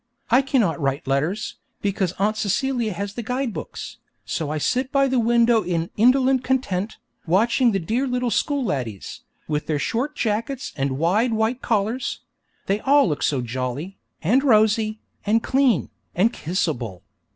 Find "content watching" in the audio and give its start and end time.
6.43-7.71